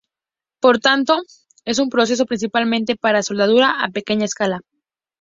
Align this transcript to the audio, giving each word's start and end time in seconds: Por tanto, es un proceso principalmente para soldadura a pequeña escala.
Por 0.59 0.79
tanto, 0.79 1.19
es 1.63 1.77
un 1.77 1.89
proceso 1.91 2.25
principalmente 2.25 2.95
para 2.95 3.21
soldadura 3.21 3.83
a 3.83 3.89
pequeña 3.89 4.25
escala. 4.25 4.61